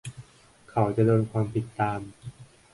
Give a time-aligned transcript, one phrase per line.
[0.69, 2.01] เขาจะโดนความผิดตาม